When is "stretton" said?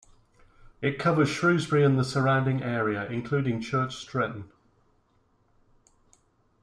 3.97-4.45